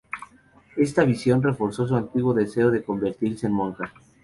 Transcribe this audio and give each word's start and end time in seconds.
Esta 0.77 1.03
visión 1.03 1.43
reforzó 1.43 1.87
su 1.87 1.95
antiguo 1.95 2.33
deseo 2.33 2.71
de 2.71 2.81
convertirse 2.83 3.45
en 3.45 3.53
monja. 3.53 3.93